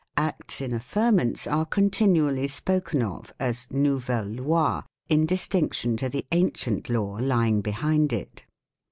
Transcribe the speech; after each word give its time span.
Acts 0.17 0.61
in 0.61 0.73
affirm 0.73 1.19
ance 1.19 1.45
are 1.45 1.63
continually 1.63 2.47
spoken 2.47 3.03
of 3.03 3.31
as 3.39 3.67
"novel 3.69 4.25
ley" 4.25 4.81
in 5.09 5.27
dis 5.27 5.47
tinction 5.47 5.95
to 5.95 6.09
the 6.09 6.25
ancient 6.31 6.89
law 6.89 7.19
lying 7.21 7.61
behind 7.61 8.11
it. 8.11 8.43